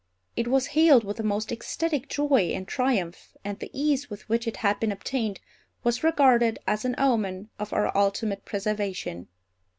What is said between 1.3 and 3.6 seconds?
ecstatic joy and triumph, and